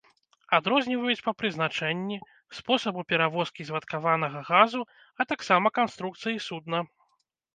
[0.57, 2.15] Адрозніваюць па прызначэнні,
[2.59, 4.81] спосабу перавозкі звадкаванага газу,
[5.19, 6.79] а таксама канструкцыі судна.